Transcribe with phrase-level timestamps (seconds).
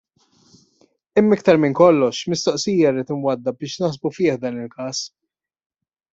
[1.21, 5.05] Imma iktar minn kollox mistoqsija rrid inwaddab biex naħsbu fih dan il-każ.